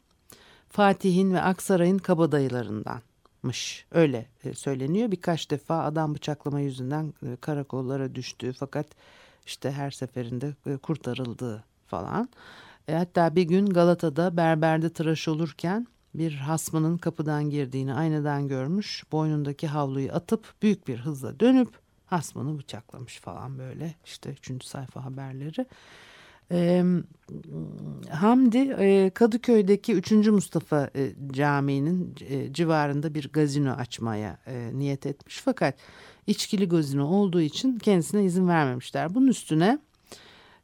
Fatih'in 0.70 1.34
ve 1.34 1.42
Aksaray'ın 1.42 1.98
kabadayılarındanmış. 1.98 3.86
Öyle 3.92 4.26
e, 4.44 4.54
söyleniyor. 4.54 5.12
Birkaç 5.12 5.52
defa 5.52 5.84
adam 5.84 6.16
bıçaklama 6.16 6.60
yüzünden 6.60 7.14
e, 7.26 7.36
karakollara 7.36 8.16
düştü 8.16 8.54
fakat 8.60 8.88
işte 9.46 9.72
her 9.72 9.92
seferinde 9.92 10.56
e, 10.66 10.78
kurtarıldı 10.78 11.64
falan. 11.88 12.30
E, 12.88 12.94
hatta 12.94 13.36
bir 13.36 13.44
gün 13.44 13.66
Galata'da 13.66 14.38
berberde 14.38 14.90
tıraş 14.90 15.28
olurken 15.28 15.88
bir 16.14 16.34
hasmının 16.34 16.98
kapıdan 16.98 17.50
girdiğini 17.50 17.94
aynadan 17.94 18.48
görmüş. 18.48 19.04
Boynundaki 19.12 19.68
havluyu 19.68 20.12
atıp 20.12 20.54
büyük 20.62 20.88
bir 20.88 20.98
hızla 20.98 21.40
dönüp 21.40 21.70
hasmını 22.06 22.60
bıçaklamış 22.60 23.20
falan 23.20 23.58
böyle 23.58 23.96
işte 24.06 24.30
üçüncü 24.30 24.68
sayfa 24.68 25.06
haberleri. 25.06 25.66
Ee, 26.52 26.84
Hamdi 28.10 28.76
e, 28.80 29.10
Kadıköy'deki 29.10 29.94
3. 29.94 30.12
Mustafa 30.12 30.90
e, 30.96 31.12
Camii'nin 31.32 32.16
e, 32.30 32.54
civarında 32.54 33.14
bir 33.14 33.30
gazino 33.34 33.72
açmaya 33.72 34.38
e, 34.48 34.72
niyet 34.74 35.06
etmiş. 35.06 35.42
Fakat 35.46 35.76
içkili 36.28 36.70
gazino 36.70 37.06
olduğu 37.06 37.42
için 37.42 37.80
kendisine 37.80 38.24
izin 38.26 38.48
vermemişler. 38.48 39.16
Bunun 39.16 39.28
üstüne 39.28 39.80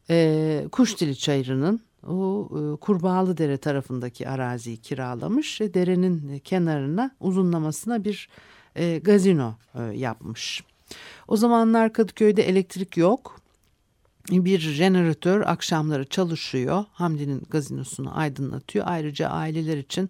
e, 0.10 0.66
Kuşdili 0.72 1.16
Çayırı'nın 1.16 1.82
o 2.08 2.50
e, 2.52 2.80
Kurbağalı 2.80 3.38
Dere 3.38 3.58
tarafındaki 3.58 4.30
araziyi 4.30 4.78
kiralamış 4.78 5.62
ve 5.62 5.74
derenin 5.74 6.40
kenarına 6.40 7.16
uzunlamasına 7.20 8.04
bir 8.04 8.30
e, 8.76 8.98
gazino 9.00 9.56
e, 9.76 9.82
yapmış. 9.84 10.64
O 11.28 11.38
zamanlar 11.38 11.94
Kadıköy'de 11.94 12.44
elektrik 12.44 12.98
yok. 12.98 13.40
Bir 14.32 14.60
jeneratör 14.60 15.42
akşamları 15.42 16.06
çalışıyor. 16.06 16.86
Hamdi'nin 16.92 17.44
gazinosunu 17.50 18.18
aydınlatıyor. 18.18 18.86
Ayrıca 18.88 19.28
aileler 19.28 19.78
için 19.78 20.10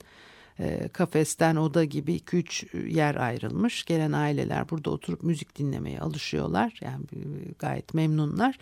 E, 0.59 0.87
kafesten 0.87 1.55
oda 1.55 1.83
gibi 1.83 2.15
2-3 2.15 2.87
yer 2.87 3.15
ayrılmış. 3.15 3.85
Gelen 3.85 4.11
aileler 4.11 4.69
burada 4.69 4.89
oturup 4.89 5.23
müzik 5.23 5.57
dinlemeye 5.57 5.99
alışıyorlar. 5.99 6.79
Yani 6.81 7.03
e, 7.13 7.19
gayet 7.59 7.93
memnunlar. 7.93 8.57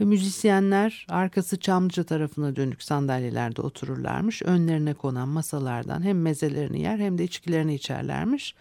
Ve 0.00 0.04
müzisyenler 0.04 1.06
arkası 1.08 1.60
Çamlıca 1.60 2.04
tarafına 2.04 2.56
dönük 2.56 2.82
sandalyelerde 2.82 3.62
otururlarmış. 3.62 4.42
Önlerine 4.42 4.94
konan 4.94 5.28
masalardan 5.28 6.02
hem 6.02 6.22
mezelerini 6.22 6.80
yer 6.80 6.98
hem 6.98 7.18
de 7.18 7.24
içkilerini 7.24 7.74
içerlermiş. 7.74 8.54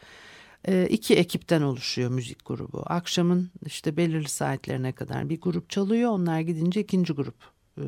E, 0.67 0.87
iki 0.89 1.15
ekipten 1.15 1.61
oluşuyor 1.61 2.11
müzik 2.11 2.45
grubu. 2.45 2.83
Akşamın 2.85 3.51
işte 3.65 3.97
belirli 3.97 4.29
saatlerine 4.29 4.91
kadar 4.91 5.29
bir 5.29 5.41
grup 5.41 5.69
çalıyor. 5.69 6.11
Onlar 6.11 6.39
gidince 6.39 6.81
ikinci 6.81 7.13
grup 7.13 7.35
e, 7.77 7.83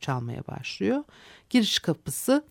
çalmaya 0.00 0.46
başlıyor. 0.46 1.04
Giriş 1.50 1.78
kapısı 1.78 2.44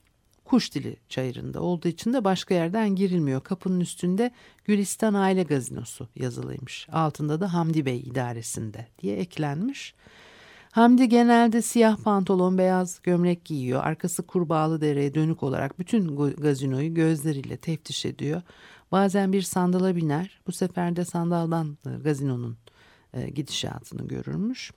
kuş 0.45 0.75
dili 0.75 0.95
çayırında 1.09 1.61
olduğu 1.61 1.87
için 1.87 2.13
de 2.13 2.23
başka 2.23 2.53
yerden 2.53 2.95
girilmiyor. 2.95 3.41
Kapının 3.41 3.79
üstünde 3.79 4.31
Gülistan 4.65 5.13
Aile 5.13 5.43
Gazinosu 5.43 6.07
yazılıymış. 6.15 6.87
Altında 6.91 7.39
da 7.39 7.53
Hamdi 7.53 7.85
Bey 7.85 7.99
idaresinde 7.99 8.87
diye 9.01 9.17
eklenmiş. 9.17 9.95
Hamdi 10.71 11.09
genelde 11.09 11.61
siyah 11.61 11.97
pantolon, 11.97 12.57
beyaz 12.57 12.99
gömlek 13.03 13.45
giyiyor. 13.45 13.83
Arkası 13.83 14.23
kurbağalı 14.23 14.81
dereye 14.81 15.13
dönük 15.13 15.43
olarak 15.43 15.79
bütün 15.79 16.15
gazinoyu 16.35 16.93
gözleriyle 16.93 17.57
teftiş 17.57 18.05
ediyor. 18.05 18.41
Bazen 18.91 19.33
bir 19.33 19.41
sandala 19.41 19.95
biner. 19.95 20.39
Bu 20.47 20.51
sefer 20.51 20.95
de 20.95 21.05
sandaldan 21.05 21.77
e, 21.85 21.89
gazinonun 22.03 22.57
e, 23.13 23.29
gidişatını 23.29 24.07
görürmüş. 24.07 24.71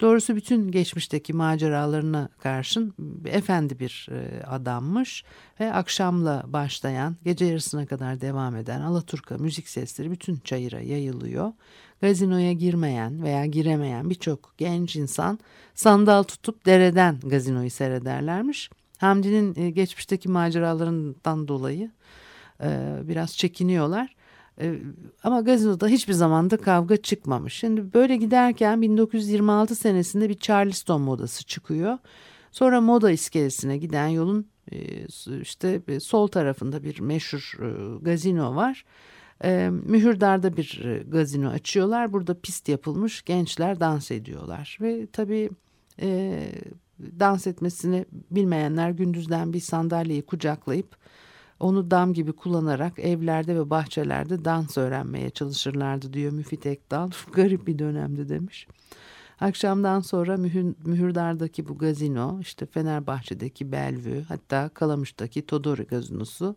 Doğrusu 0.00 0.36
bütün 0.36 0.70
geçmişteki 0.70 1.32
maceralarına 1.32 2.28
karşın 2.38 2.94
efendi 3.26 3.78
bir 3.78 4.08
e, 4.10 4.42
adammış 4.42 5.24
ve 5.60 5.72
akşamla 5.72 6.42
başlayan 6.46 7.16
gece 7.24 7.44
yarısına 7.44 7.86
kadar 7.86 8.20
devam 8.20 8.56
eden 8.56 8.80
Alaturka 8.80 9.38
müzik 9.38 9.68
sesleri 9.68 10.10
bütün 10.10 10.36
çayıra 10.36 10.80
yayılıyor. 10.80 11.52
Gazinoya 12.00 12.52
girmeyen 12.52 13.22
veya 13.22 13.46
giremeyen 13.46 14.10
birçok 14.10 14.54
genç 14.58 14.96
insan 14.96 15.38
sandal 15.74 16.22
tutup 16.22 16.66
dereden 16.66 17.20
gazinoyu 17.20 17.70
seyrederlermiş. 17.70 18.70
Hamdi'nin 18.98 19.54
e, 19.56 19.70
geçmişteki 19.70 20.28
maceralarından 20.28 21.48
dolayı 21.48 21.90
e, 22.62 22.98
biraz 23.02 23.36
çekiniyorlar. 23.36 24.17
E, 24.60 24.78
ama 25.22 25.40
gazinoda 25.40 25.88
hiçbir 25.88 26.12
zamanda 26.12 26.56
kavga 26.56 26.96
çıkmamış. 26.96 27.54
Şimdi 27.54 27.94
böyle 27.94 28.16
giderken 28.16 28.82
1926 28.82 29.74
senesinde 29.74 30.28
bir 30.28 30.38
Charleston 30.38 31.00
modası 31.00 31.44
çıkıyor. 31.44 31.98
Sonra 32.52 32.80
moda 32.80 33.10
iskelesine 33.10 33.78
giden 33.78 34.08
yolun 34.08 34.46
e, 34.72 35.06
işte 35.40 35.82
e, 35.88 36.00
sol 36.00 36.26
tarafında 36.26 36.82
bir 36.82 37.00
meşhur 37.00 37.58
gazino 38.02 38.56
var. 38.56 38.84
Mühürdar'da 39.70 40.56
bir 40.56 41.02
gazino 41.08 41.48
açıyorlar. 41.48 42.12
Burada 42.12 42.40
pist 42.40 42.68
yapılmış 42.68 43.22
gençler 43.22 43.80
dans 43.80 44.10
ediyorlar. 44.10 44.78
Ve 44.80 45.06
tabii 45.12 45.50
dans 47.18 47.46
etmesini 47.46 48.04
bilmeyenler 48.30 48.90
gündüzden 48.90 49.52
bir 49.52 49.60
sandalyeyi 49.60 50.22
kucaklayıp 50.22 50.96
onu 51.60 51.90
dam 51.90 52.12
gibi 52.12 52.32
kullanarak 52.32 52.98
evlerde 52.98 53.56
ve 53.56 53.70
bahçelerde 53.70 54.44
dans 54.44 54.78
öğrenmeye 54.78 55.30
çalışırlardı 55.30 56.12
diyor 56.12 56.32
Müfit 56.32 56.66
Ekdal. 56.66 57.10
Garip 57.32 57.66
bir 57.66 57.78
dönemdi 57.78 58.28
demiş. 58.28 58.66
Akşamdan 59.40 60.00
sonra 60.00 60.36
Mühür, 60.36 60.74
Mühürdar'daki 60.84 61.68
bu 61.68 61.78
gazino, 61.78 62.40
işte 62.40 62.66
Fenerbahçe'deki 62.66 63.72
Bellevue, 63.72 64.22
hatta 64.22 64.68
Kalamış'taki 64.68 65.46
Todori 65.46 65.84
gazinosu 65.84 66.56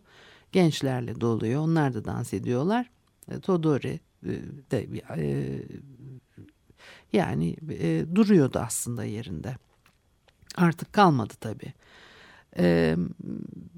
gençlerle 0.52 1.20
doluyor. 1.20 1.60
Onlar 1.62 1.94
da 1.94 2.04
dans 2.04 2.34
ediyorlar. 2.34 2.90
E, 3.30 3.40
Todori 3.40 4.00
e, 4.26 4.30
de 4.70 4.86
e, 5.16 5.58
yani 7.12 7.56
duruyordu 8.14 8.58
aslında 8.58 9.04
yerinde. 9.04 9.56
Artık 10.56 10.92
kalmadı 10.92 11.34
tabii. 11.40 11.72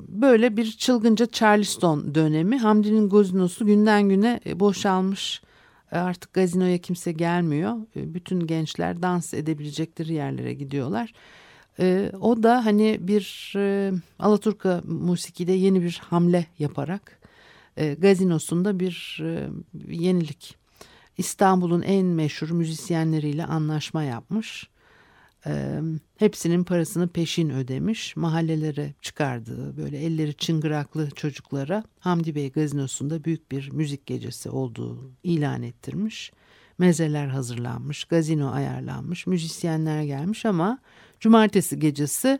Böyle 0.08 0.56
bir 0.56 0.72
çılgınca 0.72 1.26
Charleston 1.26 2.14
dönemi. 2.14 2.58
Hamdi'nin 2.58 3.08
gazinosu 3.08 3.66
günden 3.66 4.08
güne 4.08 4.40
e, 4.46 4.60
boşalmış. 4.60 5.42
E, 5.92 5.98
artık 5.98 6.32
gazinoya 6.32 6.78
kimse 6.78 7.12
gelmiyor. 7.12 7.76
E, 7.96 8.14
bütün 8.14 8.46
gençler 8.46 9.02
dans 9.02 9.34
edebilecekleri 9.34 10.12
yerlere 10.12 10.54
gidiyorlar. 10.54 11.12
O 12.20 12.42
da 12.42 12.64
hani 12.64 12.98
bir 13.00 13.54
Alaturka 14.18 14.82
musikide 14.84 15.52
yeni 15.52 15.82
bir 15.82 16.02
hamle 16.04 16.46
yaparak 16.58 17.20
gazinosunda 17.98 18.80
bir 18.80 19.22
yenilik. 19.88 20.56
İstanbul'un 21.18 21.82
en 21.82 22.06
meşhur 22.06 22.50
müzisyenleriyle 22.50 23.44
anlaşma 23.44 24.02
yapmış 24.02 24.68
e, 25.46 25.80
hepsinin 26.16 26.64
parasını 26.64 27.08
peşin 27.08 27.50
ödemiş. 27.50 28.16
Mahallelere 28.16 28.94
çıkardığı 29.02 29.76
böyle 29.76 29.98
elleri 29.98 30.34
çıngıraklı 30.34 31.10
çocuklara 31.10 31.84
Hamdi 32.00 32.34
Bey 32.34 32.52
gazinosunda 32.52 33.24
büyük 33.24 33.52
bir 33.52 33.70
müzik 33.70 34.06
gecesi 34.06 34.50
olduğu 34.50 35.12
ilan 35.22 35.62
ettirmiş. 35.62 36.32
Mezeler 36.78 37.26
hazırlanmış, 37.26 38.04
gazino 38.04 38.50
ayarlanmış, 38.50 39.26
müzisyenler 39.26 40.02
gelmiş 40.02 40.46
ama 40.46 40.78
cumartesi 41.20 41.78
gecesi 41.78 42.38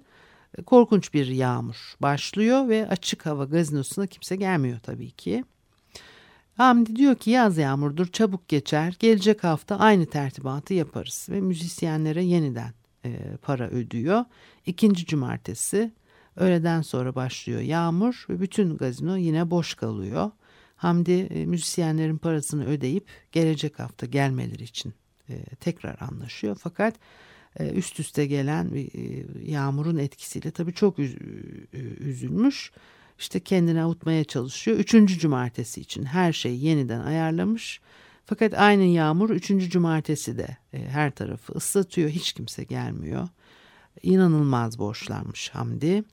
korkunç 0.67 1.15
bir 1.15 1.27
yağmur 1.27 1.95
başlıyor 2.01 2.69
ve 2.69 2.89
açık 2.89 3.27
hava 3.27 3.45
gazinosuna 3.45 4.07
kimse 4.07 4.37
gelmiyor 4.37 4.79
tabii 4.81 5.11
ki. 5.11 5.45
Hamdi 6.57 6.97
diyor 6.97 7.15
ki 7.15 7.31
yaz 7.31 7.59
yağmurdur 7.59 8.07
çabuk 8.07 8.49
geçer 8.49 8.97
gelecek 8.99 9.45
hafta 9.45 9.79
aynı 9.79 10.07
tertibatı 10.07 10.75
yaparız 10.75 11.27
ve 11.31 11.41
müzisyenlere 11.41 12.25
yeniden 12.25 12.73
e, 13.05 13.37
para 13.43 13.69
ödüyor. 13.69 14.25
İkinci 14.67 15.07
cumartesi 15.07 15.93
öğleden 16.37 16.83
sonra 16.83 17.15
başlıyor 17.15 17.61
yağmur 17.61 18.27
ve 18.29 18.41
bütün 18.41 18.77
gazino 18.77 19.17
yine 19.17 19.51
boş 19.51 19.75
kalıyor. 19.75 20.31
Hamdi 20.77 21.13
e, 21.13 21.47
müzisyenlerin 21.47 22.19
parasını 22.19 22.67
ödeyip 22.67 23.07
gelecek 23.33 23.79
hafta 23.79 24.07
gelmeleri 24.07 24.63
için 24.63 24.95
e, 25.29 25.45
tekrar 25.61 25.97
anlaşıyor. 26.01 26.57
Fakat 26.61 26.95
e, 27.61 27.71
üst 27.71 28.01
üste 28.01 28.27
gelen 28.27 28.89
yağmurun 29.45 29.97
etkisiyle 29.97 30.51
tabii 30.51 30.75
çok 30.75 30.99
üz, 30.99 31.17
üzülmüş. 32.01 32.73
İşte 33.19 33.41
kendini 33.41 33.83
avutmaya 33.83 34.25
çalışıyor. 34.25 34.79
Üçüncü 34.79 35.19
cumartesi 35.19 35.81
için 35.81 36.05
her 36.05 36.33
şeyi 36.33 36.65
yeniden 36.65 37.01
ayarlamış. 37.01 37.81
Fakat 38.27 38.55
aynı 38.55 38.83
yağmur 38.83 39.31
üçüncü 39.31 39.71
cumartesi 39.71 40.39
de 40.39 40.57
e, 40.73 40.79
her 40.79 41.11
tarafı 41.11 41.53
ıslatıyor. 41.53 42.11
Hiç 42.11 42.33
kimse 42.33 42.65
gelmiyor. 42.65 43.29
İnanılmaz 44.03 44.79
borçlanmış 44.79 45.49
Hamdi. 45.51 46.05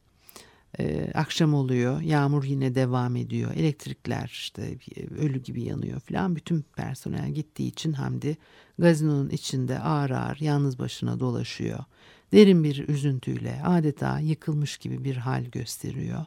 E, 0.79 1.11
akşam 1.13 1.53
oluyor. 1.53 2.01
Yağmur 2.01 2.43
yine 2.43 2.75
devam 2.75 3.15
ediyor. 3.15 3.51
Elektrikler 3.55 4.29
işte 4.31 4.77
ölü 5.19 5.39
gibi 5.39 5.63
yanıyor 5.63 5.99
falan. 5.99 6.35
Bütün 6.35 6.65
personel 6.75 7.31
gittiği 7.31 7.67
için 7.67 7.93
Hamdi 7.93 8.37
gazinonun 8.79 9.29
içinde 9.29 9.79
ağır 9.79 10.09
ağır 10.09 10.37
yalnız 10.39 10.79
başına 10.79 11.19
dolaşıyor. 11.19 11.79
Derin 12.31 12.63
bir 12.63 12.87
üzüntüyle 12.87 13.61
adeta 13.65 14.19
yıkılmış 14.19 14.77
gibi 14.77 15.03
bir 15.03 15.17
hal 15.17 15.43
gösteriyor. 15.43 16.25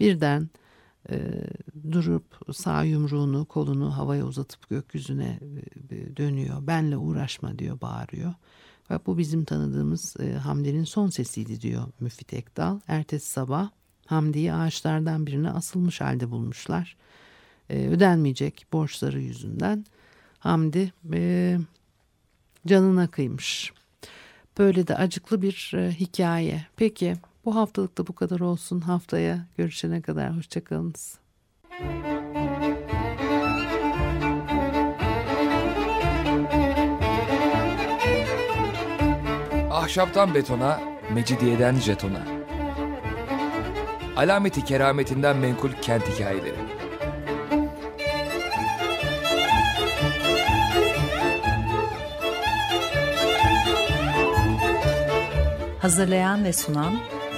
Birden 0.00 0.50
e, 1.10 1.16
durup 1.92 2.24
sağ 2.52 2.82
yumruğunu 2.82 3.44
kolunu 3.44 3.96
havaya 3.96 4.24
uzatıp 4.24 4.68
gökyüzüne 4.68 5.40
e, 5.90 6.16
dönüyor. 6.16 6.66
Benle 6.66 6.96
uğraşma 6.96 7.58
diyor 7.58 7.80
bağırıyor. 7.80 8.34
Bak 8.90 9.06
bu 9.06 9.18
bizim 9.18 9.44
tanıdığımız 9.44 10.16
e, 10.20 10.32
Hamdi'nin 10.32 10.84
son 10.84 11.08
sesiydi 11.08 11.60
diyor 11.60 11.84
Müfit 12.00 12.34
Ekdal. 12.34 12.80
Ertesi 12.88 13.30
sabah 13.30 13.70
Hamdi'yi 14.06 14.52
ağaçlardan 14.52 15.26
birine 15.26 15.50
asılmış 15.50 16.00
halde 16.00 16.30
bulmuşlar. 16.30 16.96
E, 17.70 17.88
ödenmeyecek 17.88 18.66
borçları 18.72 19.20
yüzünden 19.20 19.84
Hamdi 20.38 20.92
e, 21.12 21.58
canına 22.66 23.06
kıymış. 23.06 23.72
Böyle 24.58 24.86
de 24.86 24.96
acıklı 24.96 25.42
bir 25.42 25.72
e, 25.74 25.92
hikaye. 25.92 26.66
Peki 26.76 27.16
bu 27.44 27.56
haftalık 27.56 27.98
da 27.98 28.06
bu 28.06 28.14
kadar 28.14 28.40
olsun. 28.40 28.80
Haftaya 28.80 29.46
görüşene 29.56 30.02
kadar 30.02 30.36
hoşçakalınız. 30.36 31.18
Ahşaptan 39.70 40.34
betona, 40.34 40.80
mecidiyeden 41.14 41.74
jetona. 41.74 42.22
Alameti 44.16 44.64
kerametinden 44.64 45.36
menkul 45.36 45.70
kent 45.82 46.08
hikayeleri. 46.08 46.64
Hazırlayan 55.78 56.44
ve 56.44 56.52
sunan 56.52 56.94